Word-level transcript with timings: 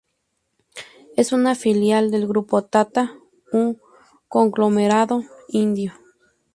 Es 1.15 1.31
una 1.31 1.53
filial 1.53 2.09
del 2.09 2.27
Grupo 2.27 2.63
Tata, 2.63 3.19
un 3.51 3.79
conglomerado 4.27 5.21
indio. 5.47 5.93